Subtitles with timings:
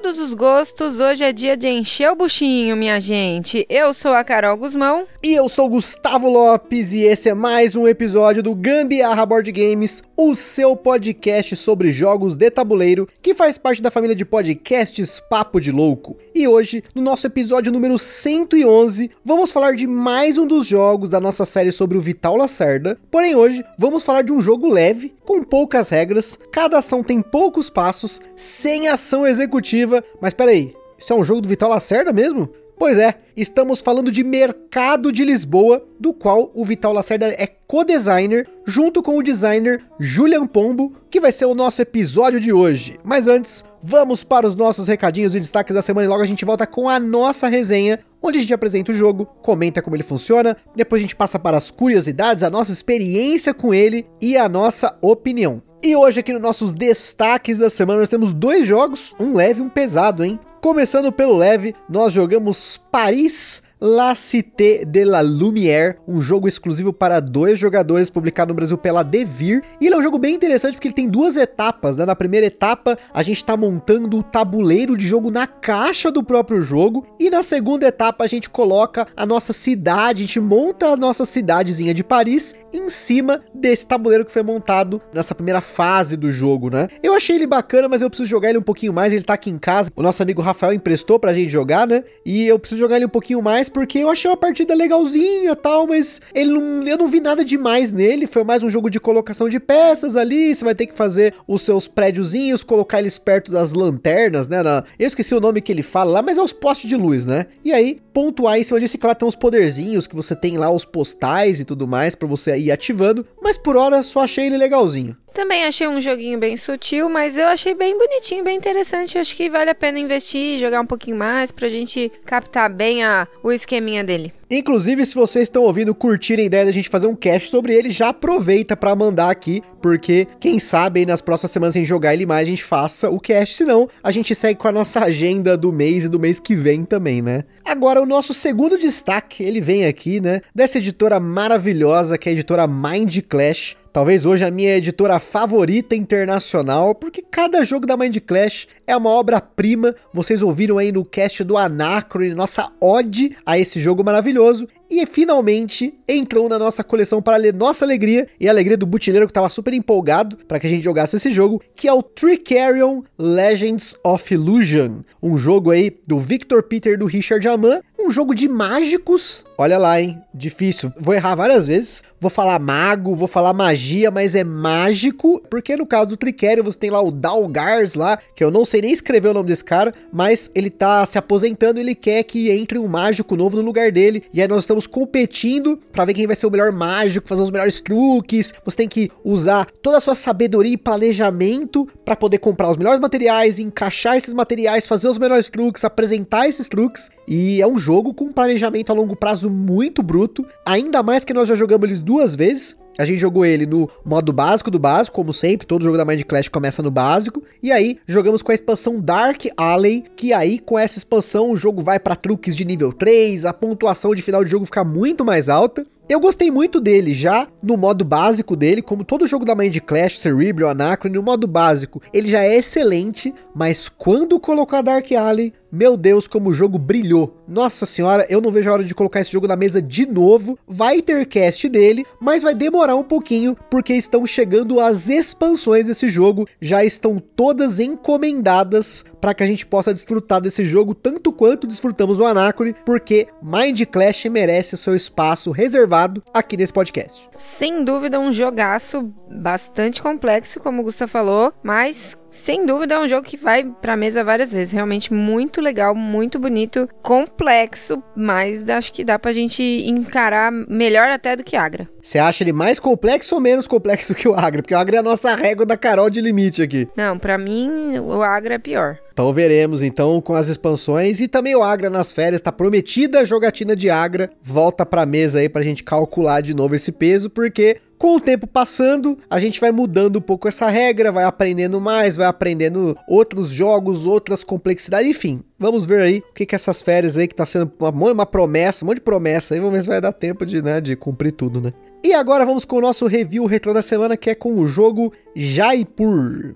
[0.00, 3.64] Todos os gostos, hoje é dia de encher o buchinho, minha gente.
[3.68, 5.06] Eu sou a Carol Guzmão.
[5.22, 10.02] E eu sou Gustavo Lopes e esse é mais um episódio do Gambiarra Board Games,
[10.16, 15.60] o seu podcast sobre jogos de tabuleiro, que faz parte da família de podcasts Papo
[15.60, 16.16] de Louco.
[16.34, 21.20] E hoje, no nosso episódio número 111, vamos falar de mais um dos jogos da
[21.20, 22.98] nossa série sobre o Vital Lacerda.
[23.12, 27.70] Porém, hoje vamos falar de um jogo leve, com poucas regras, cada ação tem poucos
[27.70, 29.83] passos, sem ação executiva.
[30.20, 32.50] Mas peraí, isso é um jogo do Vital Lacerda mesmo?
[32.76, 38.48] Pois é, estamos falando de Mercado de Lisboa, do qual o Vital Lacerda é co-designer,
[38.66, 42.98] junto com o designer Julian Pombo, que vai ser o nosso episódio de hoje.
[43.04, 46.44] Mas antes, vamos para os nossos recadinhos e destaques da semana e logo a gente
[46.44, 50.56] volta com a nossa resenha, onde a gente apresenta o jogo, comenta como ele funciona,
[50.74, 54.98] depois a gente passa para as curiosidades, a nossa experiência com ele e a nossa
[55.00, 55.62] opinião.
[55.86, 59.62] E hoje aqui nos nossos destaques da semana nós temos dois jogos, um leve e
[59.62, 60.40] um pesado, hein?
[60.58, 67.20] Começando pelo leve, nós jogamos Paris La Cité de la Lumière, um jogo exclusivo para
[67.20, 69.62] dois jogadores, publicado no Brasil pela Devir.
[69.80, 72.06] E ele é um jogo bem interessante porque ele tem duas etapas, né?
[72.06, 76.62] Na primeira etapa, a gente está montando o tabuleiro de jogo na caixa do próprio
[76.62, 80.96] jogo, e na segunda etapa a gente coloca a nossa cidade, a gente monta a
[80.96, 86.30] nossa cidadezinha de Paris em cima desse tabuleiro que foi montado nessa primeira fase do
[86.30, 86.88] jogo, né?
[87.02, 89.50] Eu achei ele bacana, mas eu preciso jogar ele um pouquinho mais, ele tá aqui
[89.50, 89.90] em casa.
[89.94, 92.04] O nosso amigo Rafael emprestou pra gente jogar, né?
[92.24, 95.86] E eu preciso jogar ele um pouquinho mais porque eu achei uma partida legalzinha tal,
[95.86, 98.26] mas ele não, eu não vi nada demais nele.
[98.26, 100.54] Foi mais um jogo de colocação de peças ali.
[100.54, 104.62] Você vai ter que fazer os seus prédiozinhos, colocar eles perto das lanternas, né?
[104.62, 107.24] Na, eu esqueci o nome que ele fala lá, mas é os postes de luz,
[107.24, 107.46] né?
[107.64, 110.84] E aí, pontuar em cima disso, claro, tem uns poderzinhos que você tem lá, os
[110.84, 113.26] postais e tudo mais, para você ir ativando.
[113.42, 115.16] Mas por hora, só achei ele legalzinho.
[115.34, 119.18] Também achei um joguinho bem sutil, mas eu achei bem bonitinho, bem interessante.
[119.18, 123.26] Acho que vale a pena investir, jogar um pouquinho mais pra gente captar bem a,
[123.42, 124.32] o esqueminha dele.
[124.48, 127.90] Inclusive, se vocês estão ouvindo, curtirem a ideia da gente fazer um cast sobre ele,
[127.90, 132.46] já aproveita para mandar aqui, porque quem sabe nas próximas semanas em jogar ele mais
[132.46, 136.04] a gente faça o cast, senão a gente segue com a nossa agenda do mês
[136.04, 137.42] e do mês que vem também, né?
[137.64, 142.34] Agora, o nosso segundo destaque, ele vem aqui, né, dessa editora maravilhosa que é a
[142.34, 143.76] editora Mind Clash.
[143.94, 149.10] Talvez hoje a minha editora favorita internacional, porque cada jogo da Mind Clash é uma
[149.10, 149.94] obra-prima.
[150.12, 154.66] Vocês ouviram aí no cast do Anacron, nossa ode a esse jogo maravilhoso.
[154.90, 159.26] E finalmente entrou na nossa coleção para ler nossa alegria e a alegria do butileiro
[159.26, 163.02] que estava super empolgado para que a gente jogasse esse jogo, que é o Tricarion
[163.18, 168.48] Legends of Illusion, um jogo aí do Victor Peter do Richard Aman, um jogo de
[168.48, 169.44] mágicos.
[169.56, 170.20] Olha lá, hein?
[170.32, 170.92] Difícil.
[171.00, 172.02] Vou errar várias vezes.
[172.20, 176.78] Vou falar mago, vou falar magia, mas é mágico, porque no caso do Tricarion você
[176.78, 179.92] tem lá o Dalgars lá, que eu não sei nem escrever o nome desse cara,
[180.12, 184.24] mas ele tá se aposentando ele quer que entre um mágico novo no lugar dele.
[184.32, 187.50] E aí nós estamos competindo para ver quem vai ser o melhor mágico, fazer os
[187.50, 188.52] melhores truques.
[188.64, 193.00] Você tem que usar toda a sua sabedoria e planejamento para poder comprar os melhores
[193.00, 197.10] materiais, encaixar esses materiais, fazer os melhores truques, apresentar esses truques.
[197.26, 201.34] E é um jogo com um planejamento a longo prazo muito bruto, ainda mais que
[201.34, 202.76] nós já jogamos eles duas vezes.
[202.98, 206.22] A gente jogou ele no modo básico do básico, como sempre, todo jogo da Mind
[206.22, 207.42] Clash começa no básico.
[207.62, 211.82] E aí, jogamos com a expansão Dark Alley, que aí com essa expansão o jogo
[211.82, 215.48] vai para truques de nível 3, a pontuação de final de jogo fica muito mais
[215.48, 215.84] alta.
[216.06, 220.18] Eu gostei muito dele já no modo básico dele, como todo jogo da Mind Clash,
[220.18, 225.96] Cerebral, Anacron, no modo básico, ele já é excelente, mas quando colocar Dark Alley, meu
[225.96, 227.42] Deus, como o jogo brilhou.
[227.48, 230.56] Nossa senhora, eu não vejo a hora de colocar esse jogo na mesa de novo.
[230.68, 236.08] Vai ter cast dele, mas vai demorar um pouquinho, porque estão chegando as expansões desse
[236.08, 236.46] jogo.
[236.60, 242.18] Já estão todas encomendadas para que a gente possa desfrutar desse jogo tanto quanto desfrutamos
[242.18, 247.28] do Anacron, porque Mind Clash merece seu espaço reservado aqui nesse podcast.
[247.36, 253.08] Sem dúvida, um jogaço bastante complexo, como o Gustavo falou, mas sem dúvida é um
[253.08, 254.72] jogo que vai pra mesa várias vezes.
[254.72, 261.36] Realmente muito legal, muito bonito, complexo, mas acho que dá pra gente encarar melhor até
[261.36, 261.88] do que Agra.
[262.02, 264.62] Você acha ele mais complexo ou menos complexo que o Agra?
[264.62, 266.86] Porque o Agra é a nossa régua da Carol de limite aqui.
[266.96, 268.98] Não, pra mim o Agra é pior.
[269.12, 273.24] Então veremos então com as expansões e também o Agra nas férias, tá prometida a
[273.24, 274.28] jogatina de Agra.
[274.42, 278.46] Volta pra mesa aí pra gente calcular de novo esse peso, porque Com o tempo
[278.46, 283.50] passando, a gente vai mudando um pouco essa regra, vai aprendendo mais, vai aprendendo outros
[283.50, 285.42] jogos, outras complexidades, enfim.
[285.58, 288.84] Vamos ver aí o que que essas férias aí que tá sendo uma, uma promessa,
[288.84, 291.32] um monte de promessa aí, vamos ver se vai dar tempo de, né, de cumprir
[291.32, 291.72] tudo, né?
[292.04, 295.12] E agora vamos com o nosso review retrô da semana, que é com o jogo
[295.34, 296.54] Jaipur.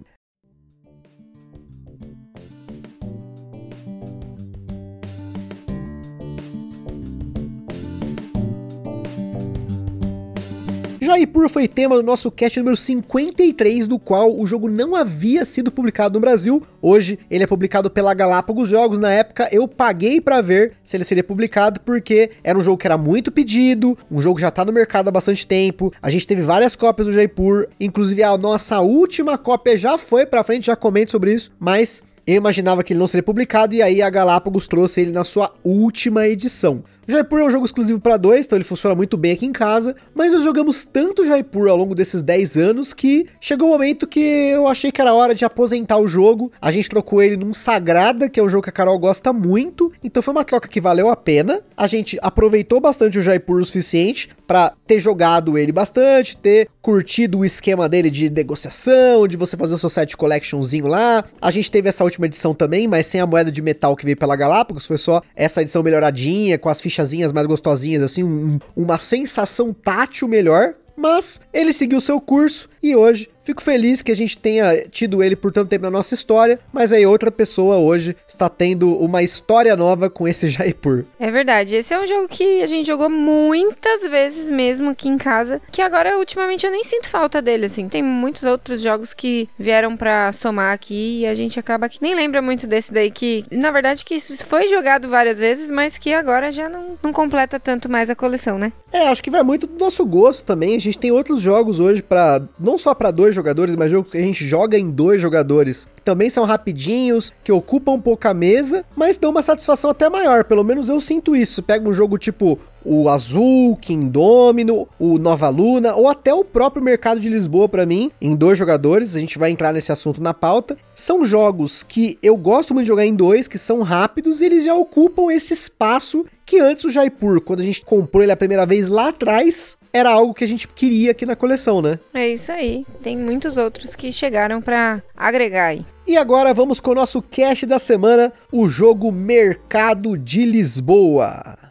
[11.08, 15.72] Jaipur foi tema do nosso cast número 53, do qual o jogo não havia sido
[15.72, 16.62] publicado no Brasil.
[16.82, 18.98] Hoje ele é publicado pela Galápagos Jogos.
[18.98, 22.86] Na época eu paguei para ver se ele seria publicado, porque era um jogo que
[22.86, 25.90] era muito pedido, um jogo que já tá no mercado há bastante tempo.
[26.02, 30.44] A gente teve várias cópias do Jaipur, inclusive a nossa última cópia já foi pra
[30.44, 34.02] frente, já comento sobre isso, mas eu imaginava que ele não seria publicado e aí
[34.02, 36.84] a Galápagos trouxe ele na sua última edição.
[37.10, 39.96] Jaipur é um jogo exclusivo para dois, então ele funciona muito bem aqui em casa,
[40.14, 44.06] mas nós jogamos tanto Jaipur ao longo desses 10 anos que chegou o um momento
[44.06, 46.52] que eu achei que era hora de aposentar o jogo.
[46.60, 49.90] A gente trocou ele num Sagrada, que é um jogo que a Carol gosta muito,
[50.04, 51.62] então foi uma troca que valeu a pena.
[51.74, 57.38] A gente aproveitou bastante o Jaipur o suficiente para ter jogado ele bastante, ter curtido
[57.38, 61.24] o esquema dele de negociação, de você fazer o seu set collectionzinho lá.
[61.40, 64.16] A gente teve essa última edição também, mas sem a moeda de metal que veio
[64.16, 68.58] pela Galápagos, foi só essa edição melhoradinha, com as fichas fichazinhas mais gostosinhas, assim, um,
[68.76, 70.74] uma sensação tátil melhor.
[70.96, 75.34] Mas ele seguiu seu curso e hoje Fico feliz que a gente tenha tido ele
[75.34, 79.74] por tanto tempo na nossa história, mas aí outra pessoa hoje está tendo uma história
[79.74, 81.06] nova com esse Jaipur.
[81.18, 85.16] É verdade, esse é um jogo que a gente jogou muitas vezes mesmo aqui em
[85.16, 87.88] casa, que agora ultimamente eu nem sinto falta dele, assim.
[87.88, 92.14] Tem muitos outros jogos que vieram para somar aqui e a gente acaba que nem
[92.14, 96.12] lembra muito desse daí que, na verdade, que isso foi jogado várias vezes, mas que
[96.12, 98.74] agora já não, não completa tanto mais a coleção, né?
[98.92, 100.76] É, acho que vai muito do nosso gosto também.
[100.76, 104.18] A gente tem outros jogos hoje para não só para dois jogadores, mas jogos que
[104.18, 105.88] a gente joga em dois jogadores.
[106.04, 110.44] Também são rapidinhos, que ocupam um pouco a mesa, mas dão uma satisfação até maior.
[110.44, 111.62] Pelo menos eu sinto isso.
[111.62, 116.82] Pega um jogo tipo o Azul, King Domino, o Nova Luna, ou até o próprio
[116.82, 120.32] Mercado de Lisboa para mim, em dois jogadores, a gente vai entrar nesse assunto na
[120.32, 120.76] pauta.
[120.94, 124.64] São jogos que eu gosto muito de jogar em dois, que são rápidos e eles
[124.64, 128.64] já ocupam esse espaço que antes o Jaipur, quando a gente comprou ele a primeira
[128.64, 131.98] vez lá atrás, era algo que a gente queria aqui na coleção, né?
[132.14, 132.86] É isso aí.
[133.02, 135.84] Tem muitos outros que chegaram para agregar aí.
[136.06, 141.67] E agora vamos com o nosso cast da semana, o jogo Mercado de Lisboa.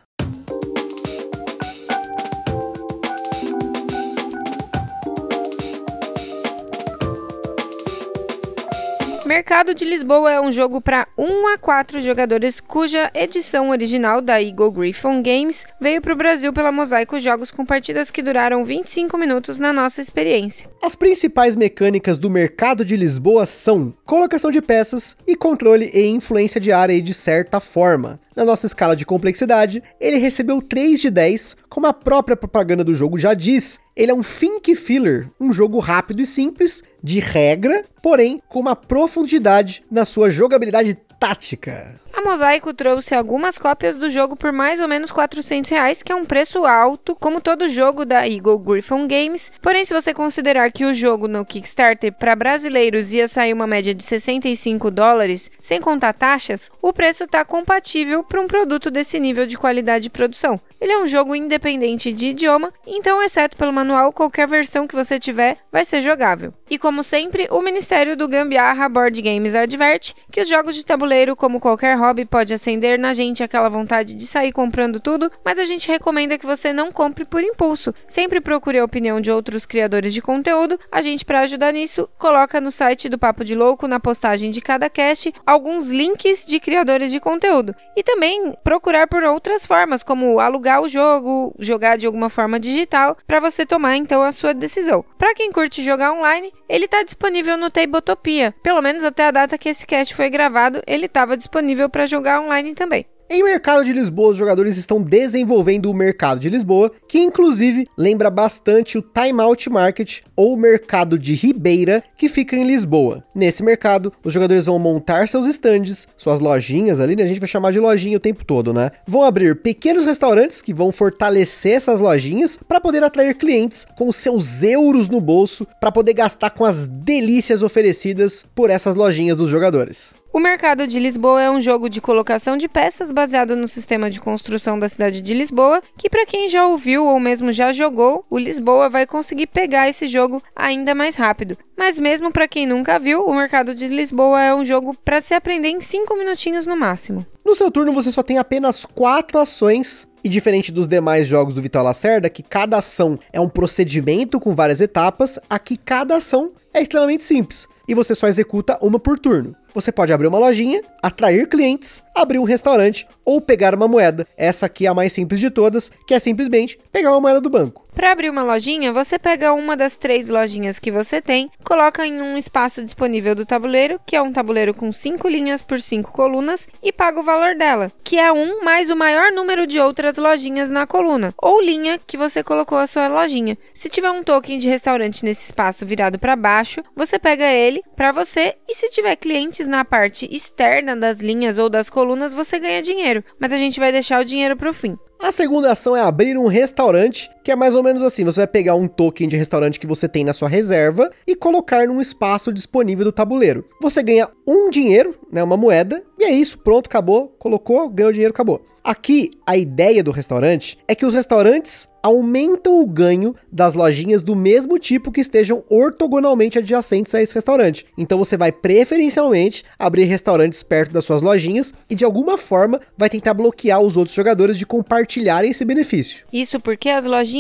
[9.28, 14.42] Mercado de Lisboa é um jogo para 1 a 4 jogadores cuja edição original da
[14.42, 19.18] Eagle Griffon Games veio para o Brasil pela Mosaico Jogos com partidas que duraram 25
[19.18, 20.70] minutos na nossa experiência.
[20.82, 26.62] As principais mecânicas do Mercado de Lisboa são colocação de peças e controle e influência
[26.62, 28.22] de área de certa forma.
[28.38, 32.94] Na nossa escala de complexidade, ele recebeu 3 de 10, como a própria propaganda do
[32.94, 33.80] jogo já diz.
[33.96, 38.76] Ele é um think filler, um jogo rápido e simples, de regra, porém com uma
[38.76, 42.00] profundidade na sua jogabilidade tática.
[42.14, 46.16] A Mosaico trouxe algumas cópias do jogo por mais ou menos 400 reais, que é
[46.16, 49.52] um preço alto, como todo jogo da Eagle Griffon Games.
[49.62, 53.94] Porém, se você considerar que o jogo no Kickstarter para brasileiros ia sair uma média
[53.94, 59.46] de 65 dólares, sem contar taxas, o preço está compatível para um produto desse nível
[59.46, 60.60] de qualidade de produção.
[60.80, 65.20] Ele é um jogo independente de idioma, então, exceto pelo manual, qualquer versão que você
[65.20, 66.54] tiver vai ser jogável.
[66.70, 71.07] E como sempre, o Ministério do Gambiarra Board Games adverte que os jogos de tabuleiro,
[71.36, 75.66] como qualquer hobby, pode acender na gente aquela vontade de sair comprando tudo, mas a
[75.66, 77.94] gente recomenda que você não compre por impulso.
[78.08, 80.80] Sempre procure a opinião de outros criadores de conteúdo.
[80.92, 84.62] A gente, para ajudar nisso, coloca no site do Papo de Louco, na postagem de
[84.62, 87.74] cada cast, alguns links de criadores de conteúdo.
[87.96, 92.60] E também procurar por outras formas, como alugar alugar o jogo, jogar de alguma forma
[92.60, 95.04] digital, para você tomar então a sua decisão.
[95.18, 98.54] Para quem curte jogar online, ele está disponível no Tabletopia.
[98.62, 102.42] Pelo menos até a data que esse cast foi gravado, ele estava disponível para jogar
[102.42, 103.06] online também.
[103.30, 108.30] Em Mercado de Lisboa, os jogadores estão desenvolvendo o Mercado de Lisboa, que inclusive lembra
[108.30, 113.26] bastante o Time Out Market ou Mercado de Ribeira, que fica em Lisboa.
[113.36, 117.24] Nesse mercado, os jogadores vão montar seus estandes, suas lojinhas ali, né?
[117.24, 118.92] A gente vai chamar de lojinha o tempo todo, né?
[119.06, 124.64] Vão abrir pequenos restaurantes que vão fortalecer essas lojinhas para poder atrair clientes com seus
[124.64, 130.16] euros no bolso para poder gastar com as delícias oferecidas por essas lojinhas dos jogadores.
[130.38, 134.22] O Mercado de Lisboa é um jogo de colocação de peças baseado no sistema de
[134.22, 138.38] construção da cidade de Lisboa, que para quem já ouviu ou mesmo já jogou, o
[138.38, 141.58] Lisboa vai conseguir pegar esse jogo ainda mais rápido.
[141.76, 145.34] Mas mesmo para quem nunca viu, o Mercado de Lisboa é um jogo para se
[145.34, 147.26] aprender em 5 minutinhos no máximo.
[147.44, 151.62] No seu turno você só tem apenas quatro ações e diferente dos demais jogos do
[151.62, 156.82] Vitor Lacerda, que cada ação é um procedimento com várias etapas, aqui cada ação é
[156.82, 159.56] extremamente simples e você só executa uma por turno.
[159.74, 164.28] Você pode abrir uma lojinha, atrair clientes, abrir um restaurante ou pegar uma moeda.
[164.36, 167.50] Essa aqui é a mais simples de todas, que é simplesmente pegar uma moeda do
[167.50, 167.87] banco.
[167.98, 172.22] Para abrir uma lojinha, você pega uma das três lojinhas que você tem, coloca em
[172.22, 176.68] um espaço disponível do tabuleiro, que é um tabuleiro com cinco linhas por cinco colunas,
[176.84, 180.70] e paga o valor dela, que é um mais o maior número de outras lojinhas
[180.70, 183.58] na coluna, ou linha que você colocou a sua lojinha.
[183.74, 188.12] Se tiver um token de restaurante nesse espaço virado para baixo, você pega ele para
[188.12, 192.80] você, e se tiver clientes na parte externa das linhas ou das colunas, você ganha
[192.80, 194.96] dinheiro, mas a gente vai deixar o dinheiro para o fim.
[195.20, 198.48] A segunda ação é abrir um restaurante, que é mais ou menos assim: você vai
[198.48, 202.52] pegar um token de restaurante que você tem na sua reserva e colocar num espaço
[202.52, 203.64] disponível do tabuleiro.
[203.82, 208.34] Você ganha um dinheiro, né, uma moeda, e é isso, pronto, acabou, colocou, ganhou dinheiro,
[208.34, 208.66] acabou.
[208.84, 214.34] Aqui, a ideia do restaurante é que os restaurantes aumentam o ganho das lojinhas do
[214.34, 217.86] mesmo tipo que estejam ortogonalmente adjacentes a esse restaurante.
[217.98, 223.10] Então você vai preferencialmente abrir restaurantes perto das suas lojinhas e de alguma forma vai
[223.10, 226.26] tentar bloquear os outros jogadores de compartilharem esse benefício.
[226.32, 227.37] Isso porque as lojinhas,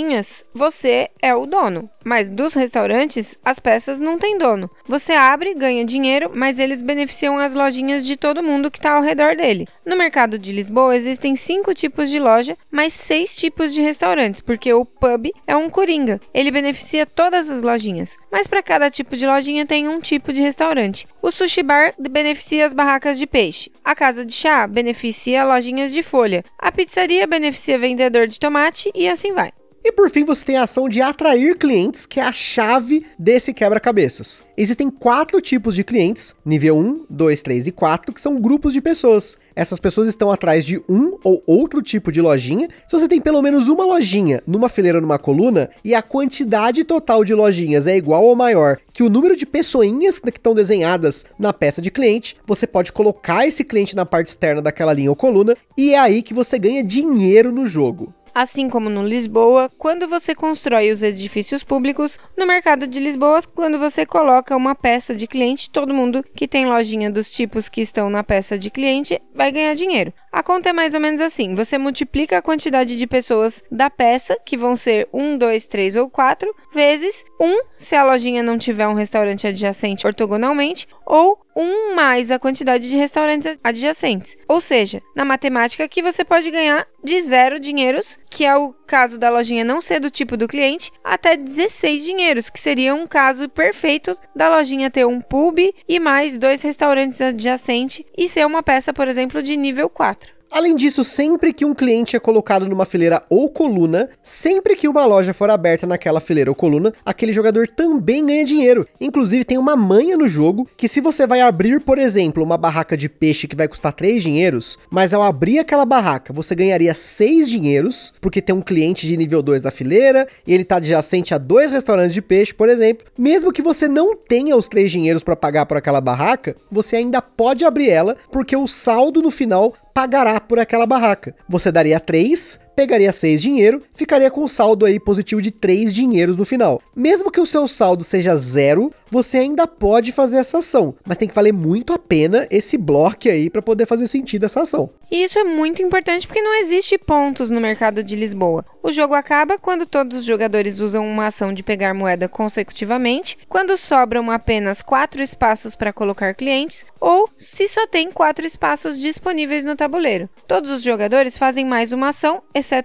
[0.53, 4.69] você é o dono, mas dos restaurantes, as peças não têm dono.
[4.87, 9.01] Você abre, ganha dinheiro, mas eles beneficiam as lojinhas de todo mundo que está ao
[9.01, 9.67] redor dele.
[9.85, 14.73] No mercado de Lisboa existem cinco tipos de loja, mais seis tipos de restaurantes, porque
[14.73, 16.21] o pub é um coringa.
[16.33, 20.41] Ele beneficia todas as lojinhas, mas para cada tipo de lojinha tem um tipo de
[20.41, 21.07] restaurante.
[21.21, 23.71] O sushi bar beneficia as barracas de peixe.
[23.83, 26.43] A casa de chá beneficia lojinhas de folha.
[26.57, 29.51] A pizzaria beneficia vendedor de tomate e assim vai.
[29.87, 33.53] E por fim, você tem a ação de atrair clientes, que é a chave desse
[33.53, 34.43] quebra-cabeças.
[34.57, 38.81] Existem quatro tipos de clientes, nível 1, 2, 3 e 4, que são grupos de
[38.81, 39.37] pessoas.
[39.55, 42.67] Essas pessoas estão atrás de um ou outro tipo de lojinha.
[42.85, 47.23] Se você tem pelo menos uma lojinha numa fileira numa coluna e a quantidade total
[47.23, 51.53] de lojinhas é igual ou maior que o número de pessoinhas que estão desenhadas na
[51.53, 55.55] peça de cliente, você pode colocar esse cliente na parte externa daquela linha ou coluna
[55.77, 58.13] e é aí que você ganha dinheiro no jogo.
[58.37, 63.79] Assim como no Lisboa, quando você constrói os edifícios públicos, no mercado de Lisboa, quando
[63.79, 68.11] você coloca uma peça de cliente, todo mundo que tem lojinha dos tipos que estão
[68.11, 70.13] na peça de cliente vai ganhar dinheiro.
[70.31, 74.37] A conta é mais ou menos assim: você multiplica a quantidade de pessoas da peça,
[74.45, 78.87] que vão ser 1, 2, 3 ou 4, vezes 1, se a lojinha não tiver
[78.87, 84.37] um restaurante adjacente ortogonalmente, ou 1 mais a quantidade de restaurantes adjacentes.
[84.47, 89.17] Ou seja, na matemática aqui você pode ganhar de zero dinheiros, que é o caso
[89.17, 93.49] da lojinha não ser do tipo do cliente, até 16 dinheiros, que seria um caso
[93.49, 98.93] perfeito da lojinha ter um pub e mais dois restaurantes adjacentes e ser uma peça,
[98.93, 100.36] por exemplo, de nível 4.
[100.51, 105.05] Além disso, sempre que um cliente é colocado numa fileira ou coluna, sempre que uma
[105.05, 108.87] loja for aberta naquela fileira ou coluna, aquele jogador também ganha dinheiro.
[108.99, 112.97] Inclusive, tem uma manha no jogo que, se você vai abrir, por exemplo, uma barraca
[112.97, 117.49] de peixe que vai custar 3 dinheiros, mas ao abrir aquela barraca você ganharia 6
[117.49, 121.37] dinheiros, porque tem um cliente de nível 2 da fileira e ele está adjacente a
[121.37, 123.05] dois restaurantes de peixe, por exemplo.
[123.17, 127.21] Mesmo que você não tenha os 3 dinheiros para pagar por aquela barraca, você ainda
[127.21, 131.33] pode abrir ela, porque o saldo no final pagará por aquela barraca.
[131.49, 136.37] Você daria 3, pegaria 6 dinheiro, ficaria com um saldo aí positivo de 3 dinheiros
[136.37, 136.79] no final.
[136.95, 141.27] Mesmo que o seu saldo seja zero, você ainda pode fazer essa ação, mas tem
[141.27, 144.91] que valer muito a pena esse bloco aí para poder fazer sentido essa ação.
[145.09, 148.65] E isso é muito importante porque não existe pontos no mercado de Lisboa.
[148.83, 153.77] O jogo acaba quando todos os jogadores usam uma ação de pegar moeda consecutivamente, quando
[153.77, 159.75] sobram apenas quatro espaços para colocar clientes, ou se só tem quatro espaços disponíveis no
[159.75, 160.29] tabuleiro.
[160.47, 162.41] Todos os jogadores fazem mais uma ação,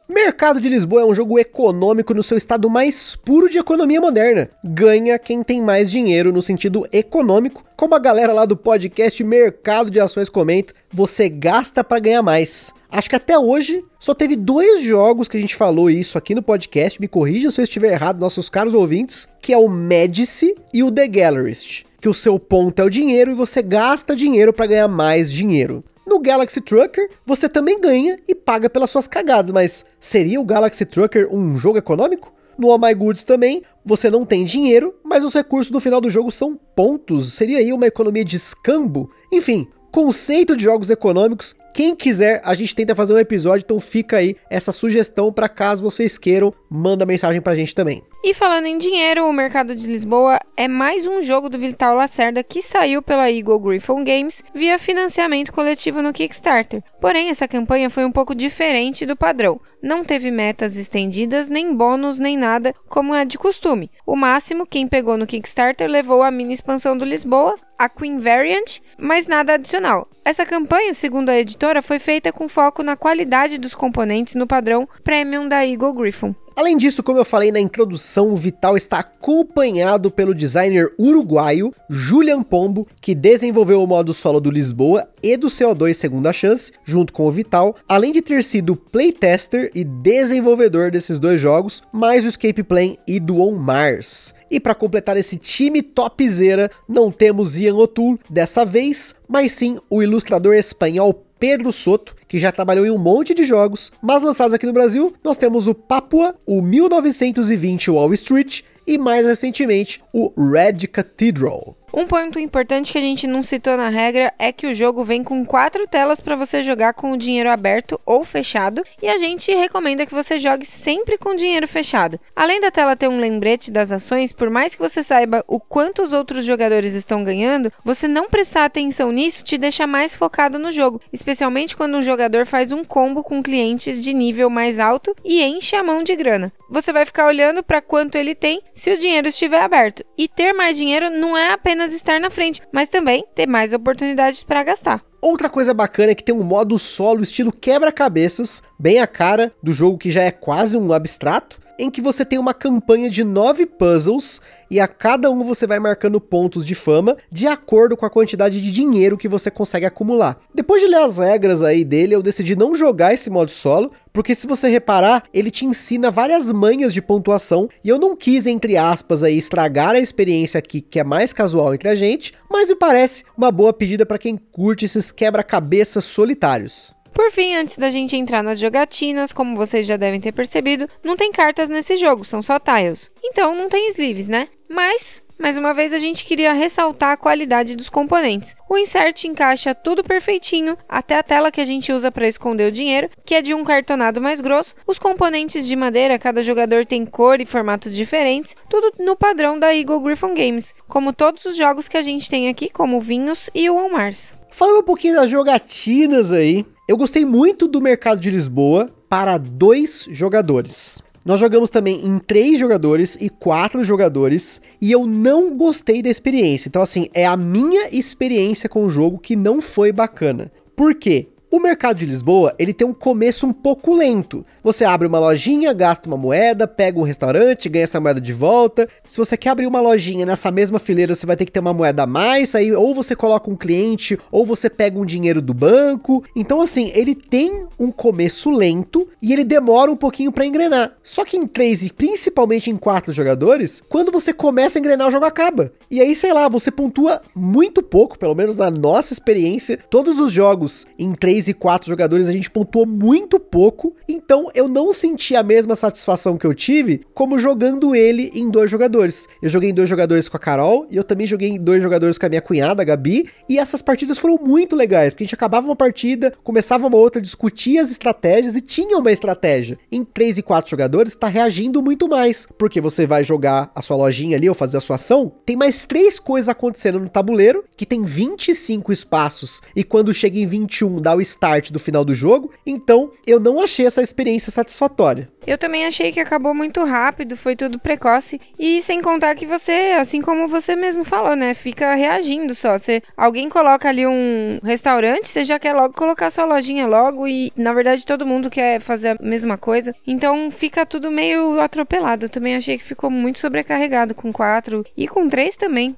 [0.08, 4.48] Mercado de Lisboa é um jogo econômico no seu estado mais puro de economia moderna.
[4.64, 9.90] Ganha quem tem mais dinheiro no sentido econômico, como a galera lá do podcast Mercado
[9.90, 12.72] de Ações comenta, você gasta para ganhar mais.
[12.90, 16.42] Acho que até hoje só teve dois jogos que a gente falou isso aqui no
[16.42, 20.82] podcast, me corrija se eu estiver errado, nossos caros ouvintes, que é o Medici e
[20.82, 24.66] o The Gallerist, que o seu ponto é o dinheiro e você gasta dinheiro para
[24.66, 25.84] ganhar mais dinheiro.
[26.06, 30.86] No Galaxy Trucker, você também ganha e paga pelas suas cagadas, mas seria o Galaxy
[30.86, 32.32] Trucker um jogo econômico?
[32.56, 36.08] No All My Goods também, você não tem dinheiro, mas os recursos no final do
[36.08, 37.34] jogo são pontos.
[37.34, 39.10] Seria aí uma economia de escambo?
[39.30, 41.54] Enfim, conceito de jogos econômicos.
[41.78, 45.84] Quem quiser, a gente tenta fazer um episódio, então fica aí essa sugestão para caso
[45.84, 48.02] vocês queiram, manda mensagem pra gente também.
[48.24, 52.42] E falando em dinheiro, o mercado de Lisboa é mais um jogo do Vital Lacerda
[52.42, 56.82] que saiu pela Eagle Griffon Games via financiamento coletivo no Kickstarter.
[57.00, 59.60] Porém, essa campanha foi um pouco diferente do padrão.
[59.80, 63.88] Não teve metas estendidas, nem bônus, nem nada, como é de costume.
[64.04, 68.80] O máximo, quem pegou no Kickstarter levou a mini expansão do Lisboa, a Queen Variant,
[68.98, 70.08] mas nada adicional.
[70.24, 74.88] Essa campanha, segundo a editora, foi feita com foco na qualidade dos componentes no padrão
[75.04, 76.34] Premium da Eagle Griffon.
[76.58, 82.42] Além disso, como eu falei na introdução, o Vital está acompanhado pelo designer uruguaio Julian
[82.42, 87.28] Pombo, que desenvolveu o modo solo do Lisboa e do CO2 Segunda Chance, junto com
[87.28, 92.64] o Vital, além de ter sido playtester e desenvolvedor desses dois jogos, mais o Escape
[92.64, 94.34] Plane e do On Mars.
[94.50, 100.02] E para completar esse time topzera, não temos Ian O'Toole dessa vez, mas sim o
[100.02, 104.66] ilustrador espanhol Pedro Soto, que já trabalhou em um monte de jogos, mas lançados aqui
[104.66, 110.88] no Brasil, nós temos o Papua, o 1920 Wall Street e mais recentemente o Red
[110.88, 111.76] Cathedral.
[111.92, 115.24] Um ponto importante que a gente não citou na regra é que o jogo vem
[115.24, 119.52] com quatro telas para você jogar com o dinheiro aberto ou fechado, e a gente
[119.54, 122.20] recomenda que você jogue sempre com dinheiro fechado.
[122.36, 126.02] Além da tela ter um lembrete das ações, por mais que você saiba o quanto
[126.02, 130.70] os outros jogadores estão ganhando, você não prestar atenção nisso te deixa mais focado no
[130.70, 135.42] jogo, especialmente quando um jogador faz um combo com clientes de nível mais alto e
[135.42, 136.52] enche a mão de grana.
[136.70, 140.04] Você vai ficar olhando para quanto ele tem se o dinheiro estiver aberto.
[140.18, 143.72] E ter mais dinheiro não é apenas apenas estar na frente, mas também ter mais
[143.72, 145.00] oportunidades para gastar.
[145.22, 149.72] Outra coisa bacana é que tem um modo solo estilo quebra-cabeças, bem a cara do
[149.72, 153.64] jogo que já é quase um abstrato, em que você tem uma campanha de nove
[153.64, 158.10] puzzles e a cada um você vai marcando pontos de fama de acordo com a
[158.10, 160.38] quantidade de dinheiro que você consegue acumular.
[160.54, 164.34] Depois de ler as regras aí dele, eu decidi não jogar esse modo solo, porque
[164.34, 168.76] se você reparar, ele te ensina várias manhas de pontuação e eu não quis, entre
[168.76, 172.76] aspas, aí estragar a experiência aqui que é mais casual entre a gente, mas me
[172.76, 176.97] parece uma boa pedida para quem curte esses quebra-cabeças solitários.
[177.18, 181.16] Por fim, antes da gente entrar nas jogatinas, como vocês já devem ter percebido, não
[181.16, 183.10] tem cartas nesse jogo, são só tiles.
[183.20, 184.46] Então não tem sleeves, né?
[184.68, 188.54] Mas mais uma vez a gente queria ressaltar a qualidade dos componentes.
[188.68, 192.72] O insert encaixa tudo perfeitinho, até a tela que a gente usa para esconder o
[192.72, 194.74] dinheiro, que é de um cartonado mais grosso.
[194.86, 199.74] Os componentes de madeira, cada jogador tem cor e formatos diferentes, tudo no padrão da
[199.74, 203.70] Eagle Griffon Games, como todos os jogos que a gente tem aqui, como Vinhos e
[203.70, 204.34] o On Mars.
[204.50, 210.08] Falando um pouquinho das jogatinas aí, eu gostei muito do mercado de Lisboa para dois
[210.10, 211.02] jogadores.
[211.28, 216.70] Nós jogamos também em três jogadores e quatro jogadores e eu não gostei da experiência.
[216.70, 220.50] Então, assim, é a minha experiência com o jogo que não foi bacana.
[220.74, 221.28] Por quê?
[221.50, 224.44] O mercado de Lisboa, ele tem um começo um pouco lento.
[224.62, 228.86] Você abre uma lojinha, gasta uma moeda, pega um restaurante, ganha essa moeda de volta.
[229.06, 231.72] Se você quer abrir uma lojinha nessa mesma fileira, você vai ter que ter uma
[231.72, 235.54] moeda a mais, aí ou você coloca um cliente, ou você pega um dinheiro do
[235.54, 236.22] banco.
[236.36, 240.98] Então assim, ele tem um começo lento e ele demora um pouquinho para engrenar.
[241.02, 245.10] Só que em 3 e principalmente em 4 jogadores, quando você começa a engrenar, o
[245.10, 245.72] jogo acaba.
[245.90, 249.78] E aí, sei lá, você pontua muito pouco, pelo menos na nossa experiência.
[249.88, 254.50] Todos os jogos em 3 3 e 4 jogadores a gente pontuou muito pouco, então
[254.54, 259.28] eu não senti a mesma satisfação que eu tive como jogando ele em dois jogadores.
[259.40, 262.18] Eu joguei em dois jogadores com a Carol e eu também joguei em dois jogadores
[262.18, 265.34] com a minha cunhada, a Gabi, e essas partidas foram muito legais, porque a gente
[265.34, 269.78] acabava uma partida, começava uma outra, discutia as estratégias e tinha uma estratégia.
[269.92, 273.96] Em 3 e 4 jogadores tá reagindo muito mais, porque você vai jogar a sua
[273.96, 277.86] lojinha ali ou fazer a sua ação, tem mais três coisas acontecendo no tabuleiro, que
[277.86, 282.50] tem 25 espaços, e quando chega em 21 dá o start do final do jogo,
[282.66, 285.28] então eu não achei essa experiência satisfatória.
[285.46, 289.96] Eu também achei que acabou muito rápido, foi tudo precoce e sem contar que você,
[289.98, 292.76] assim como você mesmo falou, né, fica reagindo só.
[292.76, 297.50] Você, alguém coloca ali um restaurante, você já quer logo colocar sua lojinha logo e
[297.56, 299.94] na verdade todo mundo quer fazer a mesma coisa.
[300.06, 302.26] Então fica tudo meio atropelado.
[302.26, 305.96] Eu também achei que ficou muito sobrecarregado com quatro e com três também.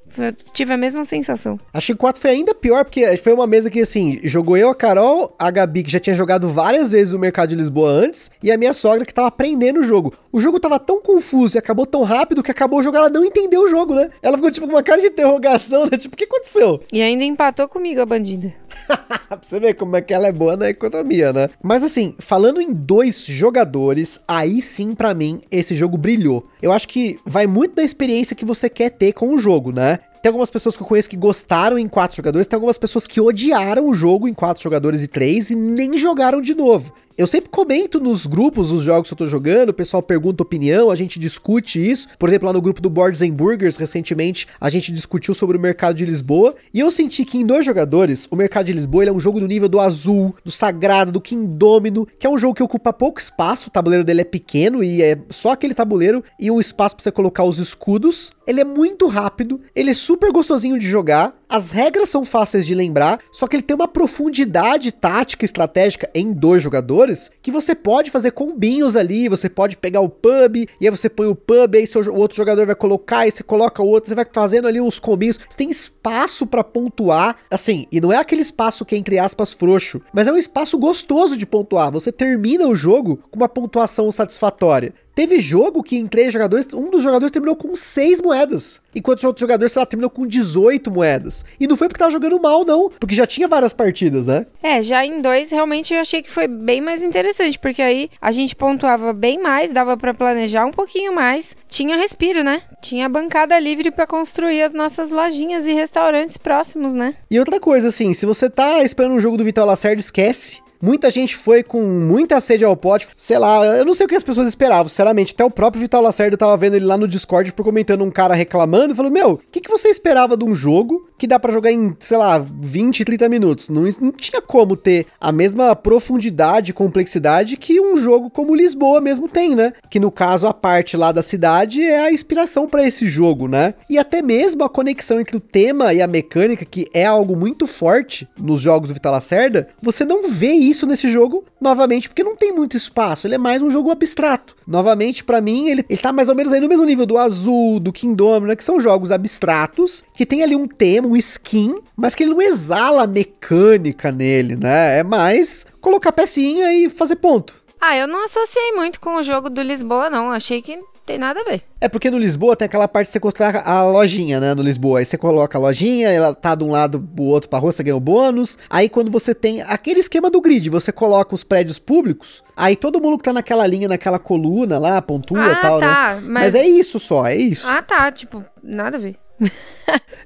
[0.53, 1.59] Tive a mesma sensação.
[1.75, 4.75] Achei que quatro foi ainda pior porque foi uma mesa que assim, jogou eu, a
[4.77, 8.51] Carol, a Gabi que já tinha jogado várias vezes no mercado de Lisboa antes e
[8.51, 10.13] a minha sogra que tava aprendendo o jogo.
[10.33, 13.25] O jogo tava tão confuso e acabou tão rápido que acabou o jogo, ela não
[13.25, 14.11] entendeu o jogo, né?
[14.23, 15.99] Ela ficou tipo com uma cara de interrogação, né?
[15.99, 16.81] Tipo, o que aconteceu?
[16.93, 18.55] E ainda empatou comigo a bandida.
[19.29, 21.49] pra você ver como é que ela é boa na economia, né?
[21.63, 26.47] Mas assim, falando em dois jogadores, aí sim para mim esse jogo brilhou.
[26.63, 29.99] Eu acho que vai muito da experiência que você quer ter com o jogo, né?
[30.23, 33.21] Tem algumas pessoas que eu conheço que gostaram em quatro jogadores, tem algumas pessoas que
[33.21, 36.93] odiaram o jogo em quatro jogadores e três e nem jogaram de novo.
[37.21, 40.91] Eu sempre comento nos grupos os jogos que eu tô jogando, o pessoal pergunta opinião,
[40.91, 42.09] a gente discute isso.
[42.19, 45.61] Por exemplo, lá no grupo do Boards and Burgers, recentemente, a gente discutiu sobre o
[45.61, 46.55] mercado de Lisboa.
[46.73, 49.47] E eu senti que em dois jogadores, o mercado de Lisboa é um jogo do
[49.47, 53.69] nível do azul, do sagrado, do Kingdomino, que é um jogo que ocupa pouco espaço,
[53.69, 57.13] o tabuleiro dele é pequeno e é só aquele tabuleiro e um espaço para você
[57.13, 58.33] colocar os escudos.
[58.47, 62.75] Ele é muito rápido, ele é super gostosinho de jogar, as regras são fáceis de
[62.75, 67.75] lembrar, só que ele tem uma profundidade tática e estratégica em dois jogadores que você
[67.75, 71.75] pode fazer combinhos ali, você pode pegar o pub, e aí você põe o pub,
[71.75, 74.69] aí seu, o outro jogador vai colocar, e você coloca o outro, você vai fazendo
[74.69, 75.41] ali uns combinhos.
[75.49, 79.53] Você tem espaço para pontuar, assim, e não é aquele espaço que é entre aspas
[79.53, 81.91] frouxo, mas é um espaço gostoso de pontuar.
[81.91, 84.95] Você termina o jogo com uma pontuação satisfatória.
[85.15, 88.81] Teve jogo que em três jogadores, um dos jogadores terminou com seis moedas.
[88.95, 91.45] Enquanto o outro jogador, sei lá, terminou com 18 moedas.
[91.59, 92.91] E não foi porque tava jogando mal, não.
[92.99, 94.47] Porque já tinha várias partidas, né?
[94.63, 97.59] É, já em dois, realmente eu achei que foi bem mais interessante.
[97.59, 101.57] Porque aí a gente pontuava bem mais, dava para planejar um pouquinho mais.
[101.69, 102.63] Tinha respiro, né?
[102.81, 107.15] Tinha bancada livre para construir as nossas lojinhas e restaurantes próximos, né?
[107.31, 110.61] E outra coisa, assim, se você tá esperando um jogo do Vital Lacerda, esquece.
[110.81, 113.07] Muita gente foi com muita sede ao pote.
[113.15, 115.35] Sei lá, eu não sei o que as pessoas esperavam, sinceramente.
[115.35, 118.35] Até o próprio Vital Lacerda tava vendo ele lá no Discord por comentando um cara
[118.35, 121.53] reclamando e falou: Meu, o que, que você esperava de um jogo que dá para
[121.53, 123.69] jogar em, sei lá, 20, 30 minutos?
[123.69, 129.03] Não, não tinha como ter a mesma profundidade e complexidade que um jogo como Lisboa
[129.03, 129.75] mesmo tem, né?
[129.91, 133.75] Que no caso a parte lá da cidade é a inspiração para esse jogo, né?
[133.89, 137.67] E até mesmo a conexão entre o tema e a mecânica, que é algo muito
[137.67, 142.25] forte nos jogos do Vital Lacerda, você não vê isso isso nesse jogo, novamente, porque
[142.25, 144.57] não tem muito espaço, ele é mais um jogo abstrato.
[144.67, 147.81] Novamente, para mim, ele, ele tá mais ou menos aí no mesmo nível do Azul,
[147.81, 152.15] do Kingdom, né, que são jogos abstratos, que tem ali um tema, um skin, mas
[152.15, 154.99] que ele não exala mecânica nele, né?
[154.99, 157.55] É mais colocar pecinha e fazer ponto.
[157.81, 160.31] Ah, eu não associei muito com o jogo do Lisboa, não.
[160.31, 160.79] Achei que
[161.11, 161.63] tem nada a ver.
[161.81, 164.55] É porque no Lisboa tem aquela parte de você construir a lojinha, né?
[164.55, 165.01] No Lisboa.
[165.01, 167.83] Aí você coloca a lojinha, ela tá de um lado pro outro pra rua, você
[167.83, 168.59] ganha o bônus.
[168.69, 173.01] Aí quando você tem aquele esquema do grid, você coloca os prédios públicos, aí todo
[173.01, 176.21] mundo que tá naquela linha, naquela coluna lá, pontua e ah, tal, tá, né?
[176.23, 176.23] Mas...
[176.25, 177.67] mas é isso só, é isso.
[177.67, 178.11] Ah, tá.
[178.13, 179.17] Tipo, nada a ver.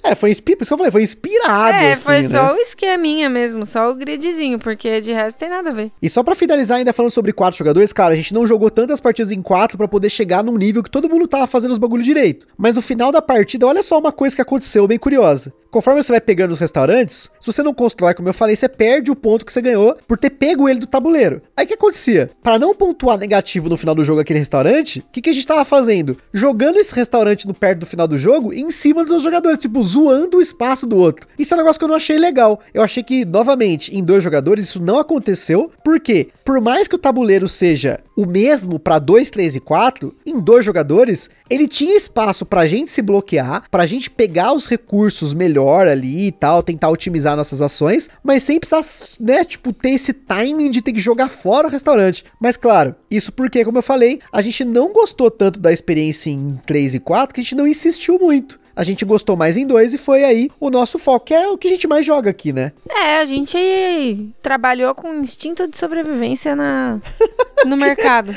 [0.03, 1.77] É, foi inspirado, isso que eu falei, foi inspirado.
[1.77, 2.29] É, assim, foi né?
[2.29, 5.93] só o esqueminha mesmo, só o gridzinho, porque de resto tem nada a ver.
[6.03, 9.01] E só para finalizar, ainda falando sobre quatro jogadores, cara, a gente não jogou tantas
[9.01, 12.03] partidas em quatro para poder chegar num nível que todo mundo tava fazendo os bagulho
[12.03, 12.47] direito.
[12.57, 15.53] Mas no final da partida, olha só uma coisa que aconteceu bem curiosa.
[15.75, 19.11] Conforme você vai pegando os restaurantes, se você não constrói, como eu falei, você perde
[19.11, 21.43] o ponto que você ganhou por ter pego ele do tabuleiro.
[21.57, 22.31] Aí o que acontecia?
[22.41, 25.45] Para não pontuar negativo no final do jogo aquele restaurante, o que, que a gente
[25.45, 26.17] tava fazendo?
[26.33, 29.83] Jogando esse restaurante no perto do final do jogo em cima dos outros jogadores, tipo,
[29.83, 31.27] zoando o espaço do outro.
[31.37, 32.61] Isso é um negócio que eu não achei legal.
[32.73, 35.73] Eu achei que, novamente, em dois jogadores, isso não aconteceu.
[35.83, 36.29] Por quê?
[36.45, 40.65] Por mais que o tabuleiro seja o mesmo para 2, 3 e 4, em dois
[40.65, 46.29] jogadores, ele tinha espaço pra gente se bloquear, pra gente pegar os recursos melhor ali
[46.29, 48.83] e tal, tentar otimizar nossas ações, mas sem precisar,
[49.21, 52.25] né, tipo, ter esse timing de ter que jogar fora o restaurante.
[52.41, 56.59] Mas claro, isso porque, como eu falei, a gente não gostou tanto da experiência em
[56.67, 59.95] 3 e 4 que a gente não insistiu muito a gente gostou mais em dois
[59.95, 62.53] e foi aí o nosso foco, que é o que a gente mais joga aqui,
[62.53, 62.73] né?
[62.91, 67.01] É, a gente trabalhou com instinto de sobrevivência na,
[67.65, 68.33] no mercado.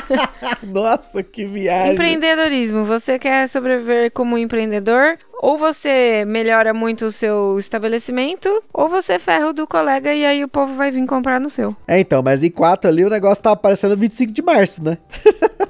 [0.62, 1.92] Nossa, que viagem.
[1.92, 2.84] Empreendedorismo.
[2.84, 5.18] Você quer sobreviver como empreendedor?
[5.40, 10.42] Ou você melhora muito o seu estabelecimento, ou você ferra o do colega e aí
[10.42, 11.76] o povo vai vir comprar no seu.
[11.86, 14.98] É, então, mas em 4 ali o negócio tá aparecendo 25 de março, né?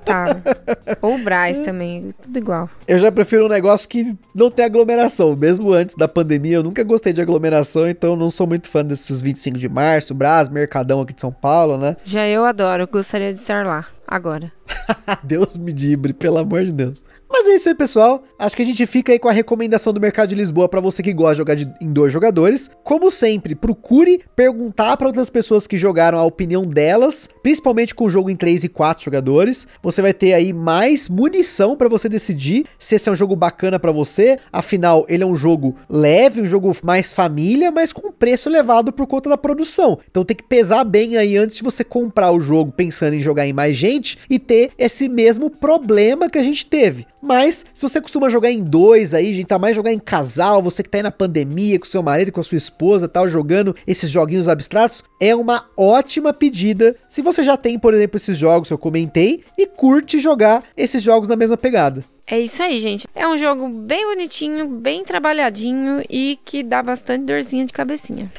[0.04, 0.24] Tá.
[1.02, 2.70] Ou o Braz também, tudo igual.
[2.86, 5.34] Eu já prefiro um negócio que não tem aglomeração.
[5.34, 9.20] Mesmo antes da pandemia, eu nunca gostei de aglomeração, então não sou muito fã desses
[9.20, 11.96] 25 de março, Brás, Mercadão aqui de São Paulo, né?
[12.04, 14.52] Já eu adoro, gostaria de estar lá, agora.
[15.22, 17.02] Deus me dibre, pelo amor de Deus.
[17.28, 18.22] Mas é isso aí, pessoal.
[18.38, 21.02] Acho que a gente fica aí com a recomendação do mercado de Lisboa para você
[21.02, 22.70] que gosta de jogar de, em dois jogadores.
[22.84, 28.10] Como sempre, procure perguntar para outras pessoas que jogaram a opinião delas, principalmente com o
[28.10, 29.66] jogo em 3 e 4 jogadores.
[29.82, 33.78] Você vai ter aí mais munição para você decidir se esse é um jogo bacana
[33.78, 34.38] para você.
[34.52, 39.06] Afinal, ele é um jogo leve, um jogo mais família, mas com preço elevado por
[39.06, 39.98] conta da produção.
[40.08, 43.46] Então tem que pesar bem aí antes de você comprar o jogo pensando em jogar
[43.46, 43.95] em mais gente
[44.28, 47.06] e ter esse mesmo problema que a gente teve.
[47.22, 50.82] Mas, se você costuma jogar em dois aí, gente, tá mais jogar em casal, você
[50.82, 54.08] que tá aí na pandemia com seu marido, com a sua esposa, tal, jogando esses
[54.08, 56.94] joguinhos abstratos, é uma ótima pedida.
[57.08, 61.02] Se você já tem, por exemplo, esses jogos que eu comentei e curte jogar esses
[61.02, 62.04] jogos na mesma pegada.
[62.28, 63.06] É isso aí, gente.
[63.14, 68.32] É um jogo bem bonitinho, bem trabalhadinho e que dá bastante dorzinha de cabecinha.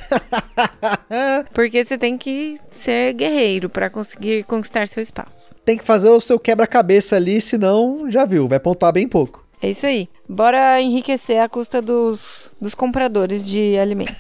[1.54, 5.56] Porque você tem que ser guerreiro para conseguir conquistar seu espaço.
[5.64, 9.48] Tem que fazer o seu quebra-cabeça ali, senão já viu, vai pontuar bem pouco.
[9.62, 10.10] É isso aí.
[10.28, 14.18] Bora enriquecer a custa dos, dos compradores de alimentos.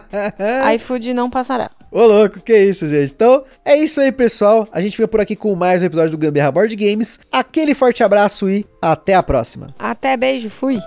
[0.76, 1.70] iFood não passará.
[1.94, 3.12] Ô louco, que isso, gente.
[3.12, 4.66] Então, é isso aí, pessoal.
[4.72, 7.20] A gente fica por aqui com mais um episódio do Gambiarra Board Games.
[7.30, 9.68] Aquele forte abraço e até a próxima.
[9.78, 10.80] Até, beijo, fui.